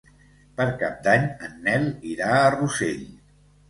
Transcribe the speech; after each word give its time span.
Per 0.59 0.65
Cap 0.85 0.97
d'Any 1.09 1.29
en 1.51 1.55
Nel 1.69 1.87
irà 2.17 2.35
a 2.43 2.53
Rossell. 2.61 3.09